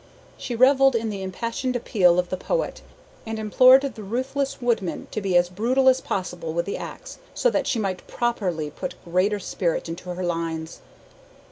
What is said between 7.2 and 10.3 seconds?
so that she might properly put greater spirit into her